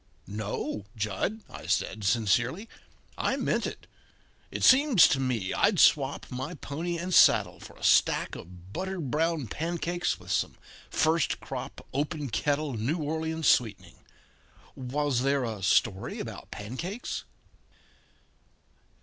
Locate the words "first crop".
10.89-11.85